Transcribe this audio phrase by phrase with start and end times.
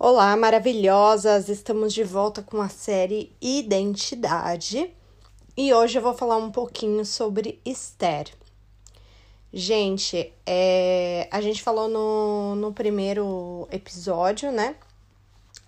[0.00, 1.48] Olá, maravilhosas!
[1.48, 4.94] Estamos de volta com a série Identidade
[5.56, 8.28] e hoje eu vou falar um pouquinho sobre Esther.
[9.52, 14.76] Gente, é, a gente falou no, no primeiro episódio, né?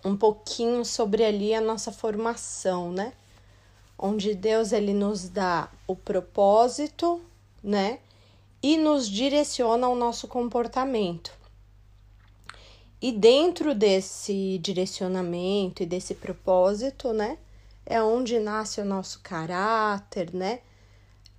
[0.04, 3.12] Um pouquinho sobre ali a nossa formação, né?
[3.98, 7.20] Onde Deus ele nos dá o propósito,
[7.60, 7.98] né?
[8.62, 11.39] E nos direciona o nosso comportamento.
[13.00, 17.38] E dentro desse direcionamento e desse propósito, né,
[17.86, 20.60] é onde nasce o nosso caráter, né?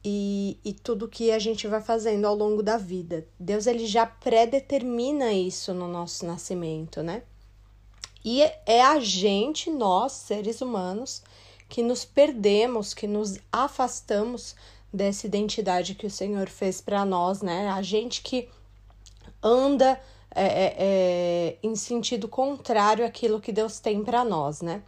[0.04, 3.27] E, e tudo que a gente vai fazendo ao longo da vida.
[3.40, 7.21] Deus ele já predetermina isso no nosso nascimento, né?
[8.26, 11.21] E é a gente, nós, seres humanos,
[11.70, 14.55] que nos perdemos, que nos afastamos
[14.93, 17.70] dessa identidade que o Senhor fez para nós, né?
[17.70, 18.49] A gente que
[19.41, 19.99] anda
[20.34, 24.81] é, é, é, em sentido contrário àquilo que Deus tem para nós, né?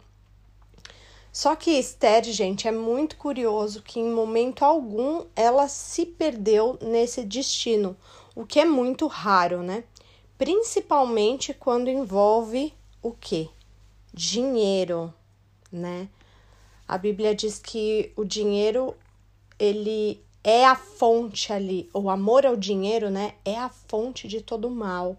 [1.30, 7.24] Só que Esther, gente, é muito curioso que em momento algum ela se perdeu nesse
[7.24, 7.96] destino,
[8.34, 9.84] o que é muito raro, né?
[10.38, 12.72] Principalmente quando envolve
[13.02, 13.48] o quê?
[14.12, 15.12] Dinheiro,
[15.70, 16.08] né?
[16.86, 18.94] A Bíblia diz que o dinheiro
[19.58, 23.34] ele é a fonte ali, o amor ao dinheiro, né?
[23.44, 25.16] É a fonte de todo mal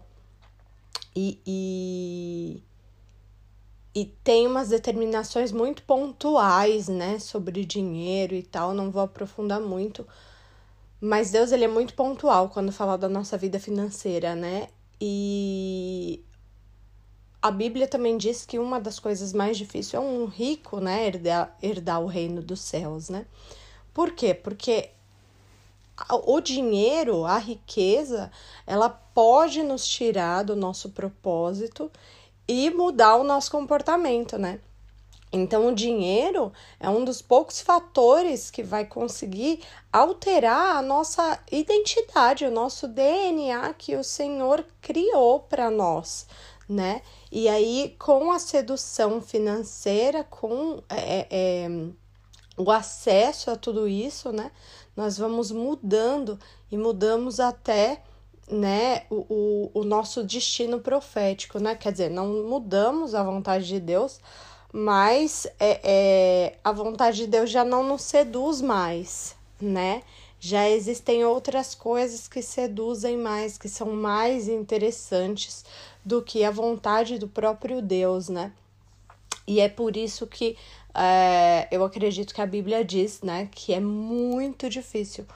[1.14, 2.62] e, e,
[3.94, 10.06] e tem umas determinações muito pontuais, né, sobre dinheiro e tal, não vou aprofundar muito,
[11.00, 14.68] mas Deus ele é muito pontual quando fala da nossa vida financeira, né?
[15.00, 16.24] E
[17.40, 21.56] a Bíblia também diz que uma das coisas mais difíceis é um rico, né, herdar,
[21.62, 23.26] herdar o reino dos céus, né?
[23.94, 24.34] Por quê?
[24.34, 24.90] Porque
[26.10, 28.30] o dinheiro, a riqueza,
[28.66, 31.90] ela pode nos tirar do nosso propósito
[32.46, 34.60] e mudar o nosso comportamento, né?
[35.32, 39.60] Então, o dinheiro é um dos poucos fatores que vai conseguir
[39.92, 46.26] alterar a nossa identidade, o nosso DNA que o Senhor criou para nós,
[46.68, 47.02] né?
[47.30, 51.68] E aí, com a sedução financeira, com é, é,
[52.56, 54.50] o acesso a tudo isso, né?
[54.96, 56.38] Nós vamos mudando
[56.70, 58.02] e mudamos até
[58.50, 61.74] né, o, o, o nosso destino profético, né?
[61.74, 64.20] Quer dizer, não mudamos a vontade de Deus,
[64.72, 70.02] mas é, é, a vontade de Deus já não nos seduz mais, né?
[70.38, 75.64] Já existem outras coisas que seduzem mais, que são mais interessantes
[76.04, 78.52] do que a vontade do próprio Deus, né?
[79.46, 80.56] E é por isso que
[80.96, 85.26] é, eu acredito que a Bíblia diz, né, que é muito difícil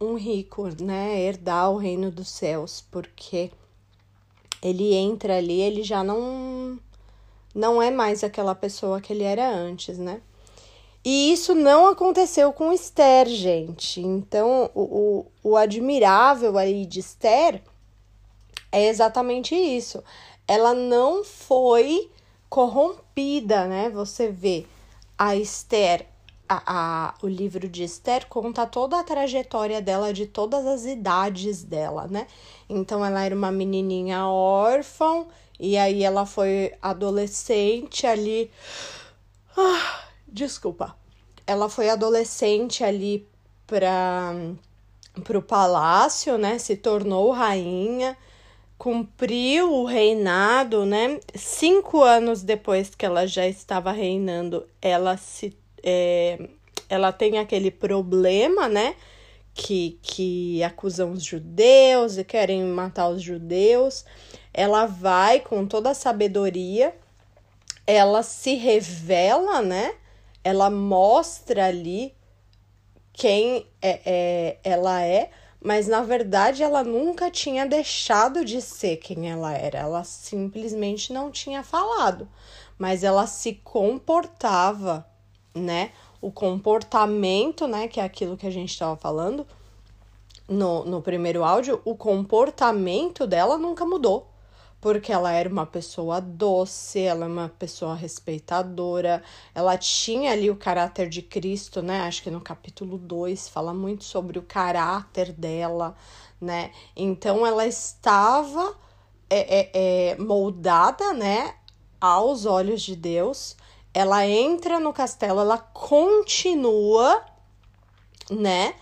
[0.00, 3.50] um rico, né, herdar o reino dos céus, porque
[4.62, 6.78] ele entra ali, ele já não
[7.54, 10.22] não é mais aquela pessoa que ele era antes, né?
[11.04, 14.00] E isso não aconteceu com Esther, gente.
[14.00, 17.60] Então, o, o, o admirável aí de Esther
[18.70, 20.02] é exatamente isso.
[20.48, 22.10] Ela não foi
[22.48, 23.90] corrompida, né?
[23.90, 24.64] Você vê
[25.22, 26.04] a Esther,
[26.48, 31.62] a, a, o livro de Esther conta toda a trajetória dela, de todas as idades
[31.62, 32.26] dela, né?
[32.68, 35.24] Então ela era uma menininha órfã,
[35.60, 38.50] e aí ela foi adolescente ali.
[39.56, 40.96] Ah, desculpa.
[41.46, 43.24] Ela foi adolescente ali
[43.64, 44.34] para
[45.38, 46.58] o palácio, né?
[46.58, 48.18] Se tornou rainha
[48.82, 51.20] cumpriu o reinado, né?
[51.36, 56.48] Cinco anos depois que ela já estava reinando, ela se é,
[56.88, 58.96] ela tem aquele problema, né?
[59.54, 64.04] Que, que acusam os judeus e querem matar os judeus.
[64.52, 66.92] Ela vai com toda a sabedoria,
[67.86, 69.94] ela se revela, né?
[70.42, 72.12] Ela mostra ali
[73.12, 75.30] quem é, é ela é
[75.62, 81.30] mas na verdade ela nunca tinha deixado de ser quem ela era, ela simplesmente não
[81.30, 82.28] tinha falado,
[82.78, 85.06] mas ela se comportava,
[85.54, 85.92] né?
[86.20, 89.46] O comportamento, né, que é aquilo que a gente estava falando
[90.48, 94.31] no, no primeiro áudio, o comportamento dela nunca mudou
[94.82, 99.22] porque ela era uma pessoa doce, ela é uma pessoa respeitadora,
[99.54, 102.00] ela tinha ali o caráter de Cristo, né?
[102.00, 105.94] Acho que no capítulo 2 fala muito sobre o caráter dela,
[106.40, 106.72] né?
[106.96, 108.76] Então ela estava
[109.30, 111.54] é, é, é, moldada, né,
[112.00, 113.56] aos olhos de Deus.
[113.94, 117.24] Ela entra no castelo, ela continua,
[118.28, 118.74] né?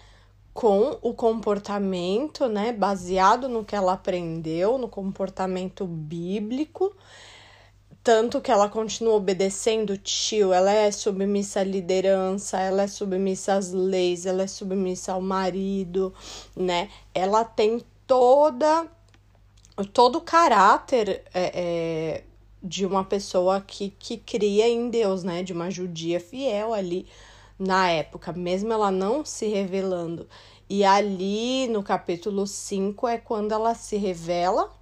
[0.52, 6.94] Com o comportamento, né, baseado no que ela aprendeu, no comportamento bíblico,
[8.02, 13.54] tanto que ela continua obedecendo o tio, ela é submissa à liderança, ela é submissa
[13.54, 16.12] às leis, ela é submissa ao marido,
[16.56, 16.88] né?
[17.14, 18.88] Ela tem toda
[19.92, 22.24] todo o caráter é, é,
[22.62, 25.42] de uma pessoa que, que cria em Deus, né?
[25.42, 27.06] De uma judia fiel ali
[27.60, 30.26] na época, mesmo ela não se revelando.
[30.66, 34.74] E ali no capítulo 5 é quando ela se revela,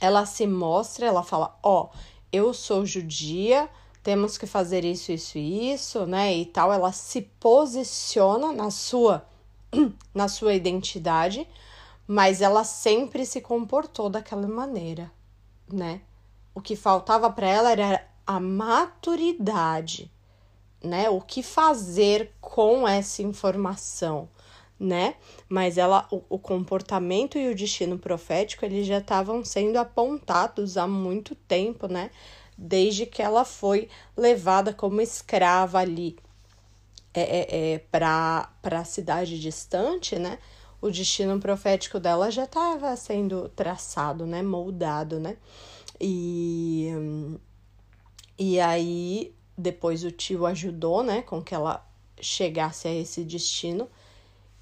[0.00, 1.88] ela se mostra, ela fala: Ó, oh,
[2.32, 3.68] eu sou judia,
[4.02, 6.34] temos que fazer isso, isso e isso, né?
[6.34, 6.72] E tal.
[6.72, 9.26] Ela se posiciona na sua,
[10.14, 11.46] na sua identidade,
[12.06, 15.12] mas ela sempre se comportou daquela maneira,
[15.70, 16.00] né?
[16.54, 20.10] O que faltava para ela era a maturidade,
[20.82, 21.08] né?
[21.10, 24.28] O que fazer com essa informação,
[24.78, 25.14] né?
[25.48, 30.86] Mas ela, o, o comportamento e o destino profético, eles já estavam sendo apontados há
[30.86, 32.10] muito tempo, né?
[32.56, 36.16] Desde que ela foi levada como escrava ali
[37.12, 40.38] é, é, é para a cidade distante, né?
[40.80, 44.42] O destino profético dela já estava sendo traçado, né?
[44.42, 45.36] Moldado, né?
[46.00, 46.88] E,
[48.38, 51.86] e aí, depois o tio ajudou, né, com que ela
[52.20, 53.88] chegasse a esse destino.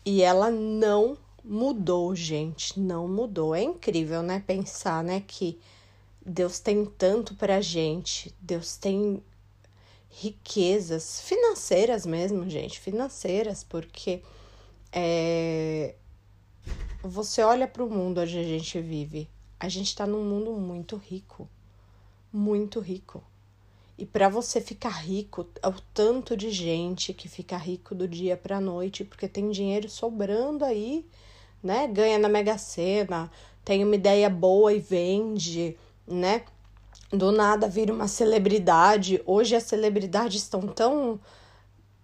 [0.05, 3.55] E ela não mudou, gente, não mudou.
[3.55, 5.59] É incrível, né, pensar, né, que
[6.25, 8.35] Deus tem tanto pra gente.
[8.41, 9.23] Deus tem
[10.11, 14.23] riquezas financeiras mesmo, gente, financeiras, porque
[14.91, 15.95] é,
[17.03, 19.29] você olha para o mundo onde a gente vive,
[19.61, 21.49] a gente está num mundo muito rico,
[22.33, 23.23] muito rico.
[23.99, 28.37] E para você ficar rico, é o tanto de gente que fica rico do dia
[28.37, 31.05] para noite, porque tem dinheiro sobrando aí,
[31.61, 31.89] né?
[31.89, 33.29] Ganha na Mega Sena,
[33.65, 36.45] tem uma ideia boa e vende, né?
[37.11, 39.21] Do nada vira uma celebridade.
[39.27, 41.19] Hoje as celebridades estão tão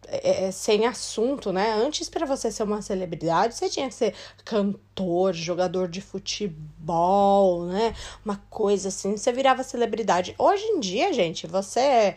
[0.08, 1.72] é, é, sem assunto, né?
[1.72, 4.14] Antes, para você ser uma celebridade, você tinha que ser
[4.44, 7.94] cantor, jogador de futebol, né?
[8.24, 10.34] Uma coisa assim, você virava celebridade.
[10.38, 12.16] Hoje em dia, gente, você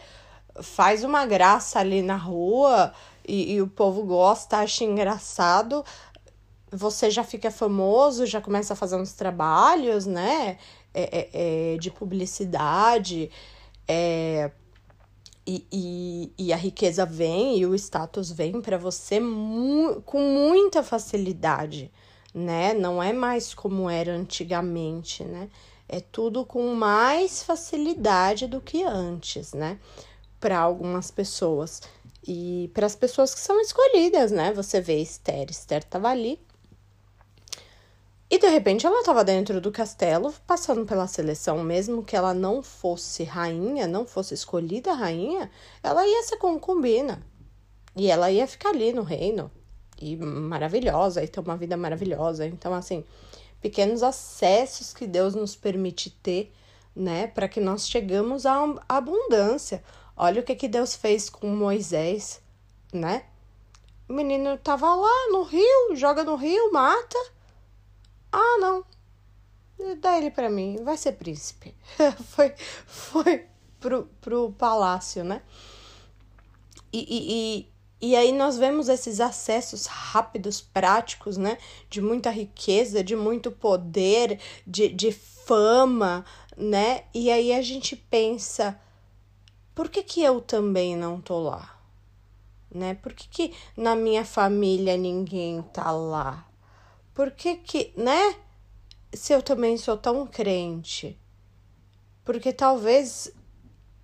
[0.61, 2.93] faz uma graça ali na rua
[3.27, 5.83] e, e o povo gosta, acha engraçado,
[6.71, 10.57] você já fica famoso, já começa a fazer uns trabalhos, né?
[10.93, 13.29] É, é, é de publicidade,
[13.87, 14.51] é
[15.47, 20.83] e, e, e, a riqueza vem e o status vem para você mu com muita
[20.83, 21.89] facilidade,
[22.33, 22.73] né?
[22.73, 25.49] Não é mais como era antigamente, né?
[25.87, 29.79] É tudo com mais facilidade do que antes, né?
[30.37, 31.81] Para algumas pessoas.
[32.27, 34.51] E para as pessoas que são escolhidas, né?
[34.51, 36.37] Você vê Esther, Esther estava ali
[38.29, 42.61] e de repente ela estava dentro do castelo, passando pela seleção, mesmo que ela não
[42.61, 45.49] fosse rainha, não fosse escolhida rainha,
[45.81, 47.25] ela ia ser concubina.
[47.95, 49.49] E ela ia ficar ali no reino.
[49.99, 52.45] E maravilhosa, e ter uma vida maravilhosa.
[52.45, 53.05] Então, assim,
[53.61, 56.53] pequenos acessos que Deus nos permite ter,
[56.93, 59.81] né, para que nós chegamos à abundância.
[60.17, 62.41] Olha o que que Deus fez com Moisés,
[62.91, 63.23] né?
[64.09, 67.36] O menino tava lá no rio, joga no rio, mata
[68.31, 68.85] ah, não.
[69.99, 71.75] Dá ele para mim, vai ser príncipe.
[72.29, 72.53] foi
[72.85, 73.45] foi
[73.79, 75.41] pro, pro palácio, né?
[76.91, 77.67] E, e,
[78.01, 81.57] e, e aí nós vemos esses acessos rápidos, práticos, né?
[81.89, 87.03] De muita riqueza, de muito poder, de, de fama, né?
[87.13, 88.79] E aí a gente pensa,
[89.75, 91.77] por que, que eu também não tô lá?
[92.69, 92.95] Né?
[92.95, 96.45] Por que, que na minha família ninguém tá lá?
[97.17, 98.35] Por que que, né?
[99.11, 101.19] Se eu também sou tão crente.
[102.23, 103.33] Porque talvez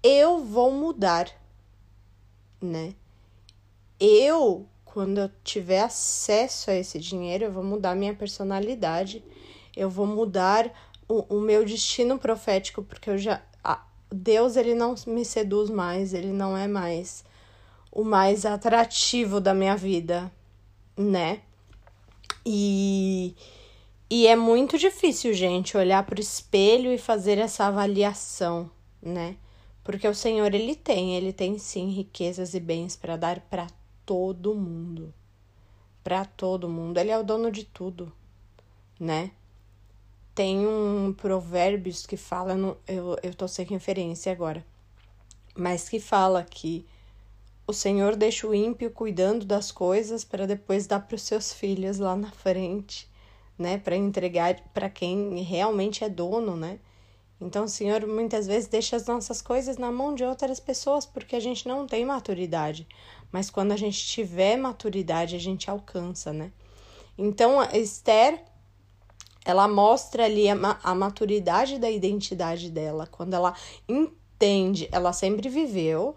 [0.01, 1.29] eu vou mudar,
[2.60, 2.96] né?
[4.00, 9.24] Eu, quando eu tiver acesso a esse dinheiro, eu vou mudar minha personalidade,
[9.77, 10.74] eu vou mudar
[11.08, 13.43] o, o meu destino profético, porque eu já.
[14.10, 17.24] Deus, ele não me seduz mais, ele não é mais
[17.91, 20.32] o mais atrativo da minha vida,
[20.98, 21.43] né?
[22.45, 23.35] E,
[24.09, 28.69] e é muito difícil, gente, olhar para o espelho e fazer essa avaliação,
[29.01, 29.38] né?
[29.83, 33.67] Porque o Senhor, ele tem, ele tem sim riquezas e bens para dar para
[34.05, 35.13] todo mundo.
[36.03, 36.97] Para todo mundo.
[36.97, 38.12] Ele é o dono de tudo,
[39.00, 39.31] né?
[40.33, 44.65] Tem um provérbios que fala, no, eu, eu tô sem referência agora,
[45.55, 46.85] mas que fala que
[47.65, 51.98] o Senhor deixa o ímpio cuidando das coisas para depois dar para os seus filhos
[51.98, 53.10] lá na frente,
[53.58, 53.77] né?
[53.77, 56.79] Para entregar para quem realmente é dono, né?
[57.39, 61.36] Então, o Senhor muitas vezes deixa as nossas coisas na mão de outras pessoas porque
[61.36, 62.88] a gente não tem maturidade.
[63.32, 66.51] Mas quando a gente tiver maturidade, a gente alcança, né?
[67.17, 68.43] Então, Esther,
[69.46, 73.08] ela mostra ali a, a maturidade da identidade dela.
[73.08, 73.53] Quando ela
[73.88, 76.15] entende, ela sempre viveu,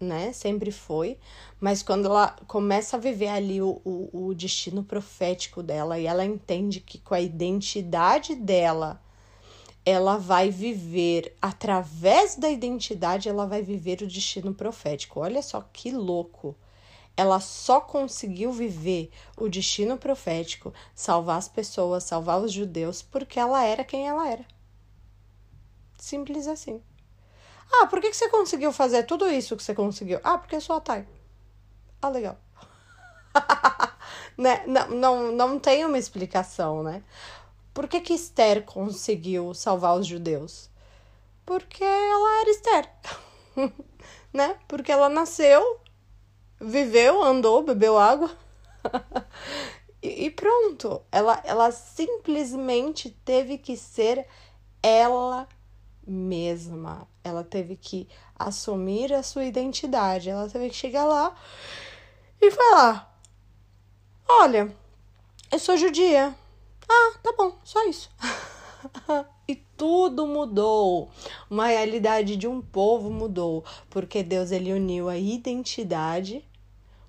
[0.00, 0.32] né?
[0.32, 1.18] Sempre foi.
[1.60, 6.24] Mas quando ela começa a viver ali o, o, o destino profético dela e ela
[6.24, 9.00] entende que com a identidade dela
[9.84, 15.20] ela vai viver através da identidade, ela vai viver o destino profético.
[15.20, 16.56] Olha só que louco.
[17.16, 23.62] Ela só conseguiu viver o destino profético, salvar as pessoas, salvar os judeus, porque ela
[23.64, 24.44] era quem ela era.
[25.98, 26.80] Simples assim.
[27.72, 30.20] Ah, por que, que você conseguiu fazer tudo isso que você conseguiu?
[30.24, 31.06] Ah, porque eu sou a Thay.
[32.02, 32.38] Ah, legal.
[34.36, 34.64] né?
[34.66, 37.02] não, não, não tem uma explicação, né?
[37.72, 40.68] Por que, que Esther conseguiu salvar os judeus?
[41.46, 42.90] Porque ela era Esther,
[44.32, 44.58] né?
[44.66, 45.80] Porque ela nasceu,
[46.60, 48.30] viveu, andou, bebeu água
[50.02, 51.02] e, e pronto.
[51.12, 54.26] Ela, ela simplesmente teve que ser
[54.82, 55.48] ela
[56.06, 57.06] mesma.
[57.22, 60.30] Ela teve que assumir a sua identidade.
[60.30, 61.34] Ela teve que chegar lá
[62.40, 63.20] e falar:
[64.28, 64.74] Olha,
[65.50, 66.34] eu sou judia.
[66.88, 68.10] Ah, tá bom, só isso.
[69.46, 71.10] e tudo mudou.
[71.48, 76.44] Uma realidade de um povo mudou, porque Deus ele uniu a identidade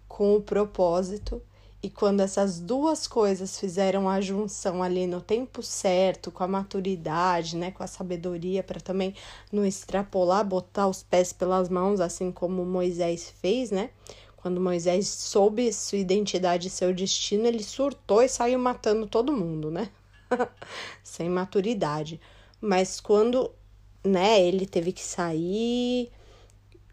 [0.08, 1.42] com o propósito
[1.84, 7.58] e quando essas duas coisas fizeram a junção ali no tempo certo, com a maturidade,
[7.58, 9.16] né, com a sabedoria para também
[9.52, 13.90] não extrapolar, botar os pés pelas mãos, assim como Moisés fez, né?
[14.38, 19.70] Quando Moisés soube sua identidade e seu destino, ele surtou e saiu matando todo mundo,
[19.72, 19.90] né?
[21.04, 22.20] Sem maturidade.
[22.60, 23.52] Mas quando,
[24.04, 26.12] né, ele teve que sair,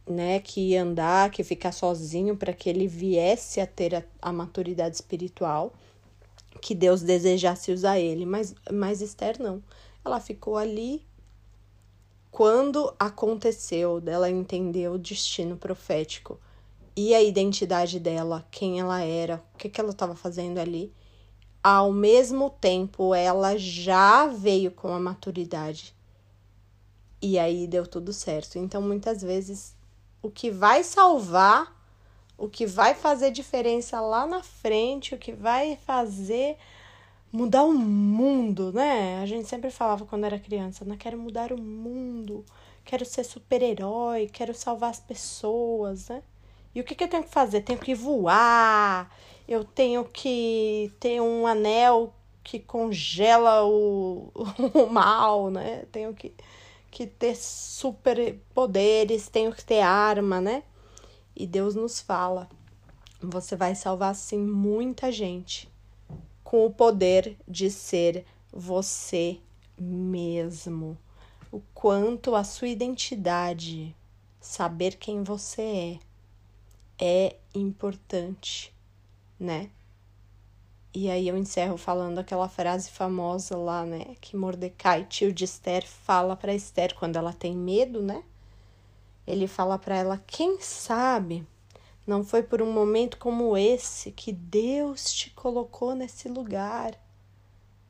[0.09, 4.97] né, que andar, que ficar sozinho para que ele viesse a ter a, a, maturidade
[4.97, 5.73] espiritual
[6.61, 9.63] que Deus desejasse usar ele, mas mas Esther não.
[10.05, 11.07] Ela ficou ali
[12.31, 16.41] quando aconteceu dela entender o destino profético
[16.97, 20.93] e a identidade dela, quem ela era, o que, que ela estava fazendo ali.
[21.63, 25.95] Ao mesmo tempo, ela já veio com a maturidade.
[27.21, 28.59] E aí deu tudo certo.
[28.59, 29.77] Então, muitas vezes,
[30.29, 31.75] o que vai salvar,
[32.37, 36.59] o que vai fazer diferença lá na frente, o que vai fazer
[37.33, 39.21] mudar o mundo, né?
[39.23, 40.97] A gente sempre falava quando era criança, né?
[40.99, 42.45] Quero mudar o mundo,
[42.85, 46.23] quero ser super-herói, quero salvar as pessoas, né?
[46.75, 47.63] E o que, que eu tenho que fazer?
[47.63, 49.11] Tenho que voar,
[49.49, 52.13] eu tenho que ter um anel
[52.45, 54.31] que congela o,
[54.75, 55.87] o mal, né?
[55.91, 56.35] Tenho que,
[56.91, 60.63] que ter super poderes, tenho que ter arma, né?
[61.35, 62.49] E Deus nos fala:
[63.21, 65.69] você vai salvar sim muita gente
[66.43, 69.39] com o poder de ser você
[69.79, 70.97] mesmo.
[71.53, 73.95] O quanto a sua identidade,
[74.41, 76.01] saber quem você
[76.99, 78.75] é, é importante,
[79.39, 79.71] né?
[80.95, 84.17] E aí eu encerro falando aquela frase famosa lá, né?
[84.21, 88.23] Que Mordecai, tio de Esther, fala para Esther quando ela tem medo, né?
[89.27, 91.47] Ele fala para ela: quem sabe
[92.07, 96.99] não foi por um momento como esse que Deus te colocou nesse lugar,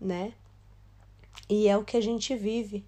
[0.00, 0.32] né?
[1.48, 2.84] E é o que a gente vive,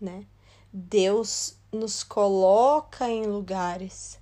[0.00, 0.24] né?
[0.72, 4.18] Deus nos coloca em lugares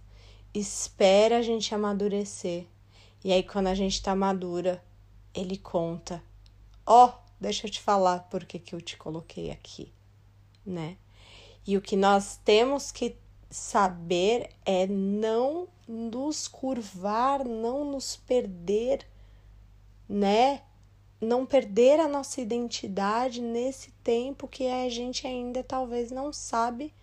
[0.58, 2.66] espera a gente amadurecer.
[3.22, 4.82] E aí, quando a gente tá madura,
[5.36, 6.22] ele conta:
[6.84, 9.92] Ó, oh, deixa eu te falar por que, eu te coloquei aqui,
[10.64, 10.96] né?
[11.66, 13.16] E o que nós temos que
[13.50, 19.06] saber é não nos curvar, não nos perder,
[20.08, 20.62] né?
[21.20, 26.94] Não perder a nossa identidade nesse tempo que a gente ainda talvez não sabe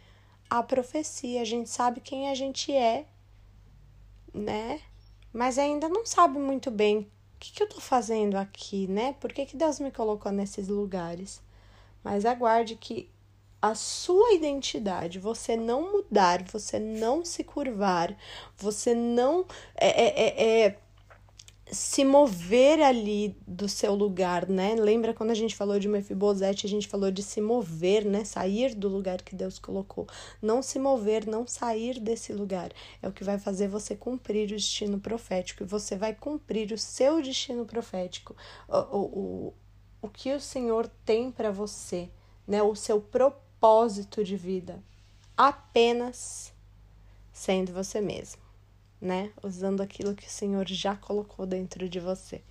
[0.50, 1.42] a profecia.
[1.42, 3.06] A gente sabe quem a gente é,
[4.34, 4.82] né?
[5.32, 7.12] Mas ainda não sabe muito bem
[7.44, 9.14] que, que eu tô fazendo aqui, né?
[9.20, 11.42] Por que, que Deus me colocou nesses lugares?
[12.02, 13.10] Mas aguarde que
[13.62, 18.16] a sua identidade, você não mudar, você não se curvar,
[18.58, 19.46] você não
[19.76, 20.80] é, é, é, é
[21.74, 24.76] se mover ali do seu lugar, né?
[24.76, 28.24] Lembra quando a gente falou de Mefibosete, a gente falou de se mover, né?
[28.24, 30.08] Sair do lugar que Deus colocou.
[30.42, 32.72] Não se mover, não sair desse lugar.
[33.02, 35.64] É o que vai fazer você cumprir o destino profético.
[35.64, 38.36] E você vai cumprir o seu destino profético.
[38.68, 39.54] O, o, o,
[40.04, 42.10] o que o Senhor tem para você,
[42.48, 42.62] né?
[42.62, 44.82] O seu propósito de vida
[45.36, 46.54] apenas
[47.32, 48.43] sendo você mesmo,
[49.04, 49.34] né?
[49.44, 52.42] Usando aquilo que o Senhor já colocou dentro de você.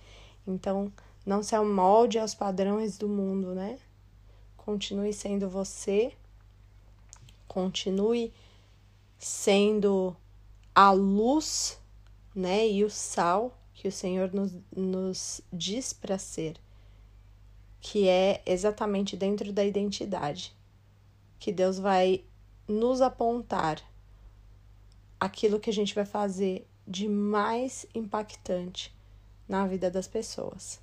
[0.45, 0.93] Então,
[1.25, 3.79] não se amolde aos padrões do mundo, né?
[4.55, 6.13] Continue sendo você,
[7.47, 8.31] continue
[9.17, 10.15] sendo
[10.75, 11.79] a luz,
[12.35, 12.69] né?
[12.69, 16.57] E o sal que o Senhor nos, nos diz para ser,
[17.81, 20.55] que é exatamente dentro da identidade,
[21.39, 22.23] que Deus vai
[22.67, 23.81] nos apontar
[25.23, 28.93] aquilo que a gente vai fazer de mais impactante
[29.47, 30.81] na vida das pessoas.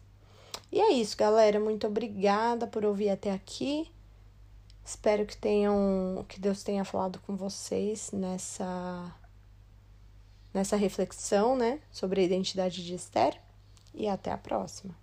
[0.72, 1.60] E é isso, galera.
[1.60, 3.90] Muito obrigada por ouvir até aqui.
[4.82, 9.14] Espero que tenham, que Deus tenha falado com vocês nessa
[10.54, 13.38] nessa reflexão, né, sobre a identidade de Esther.
[13.92, 14.99] E até a próxima.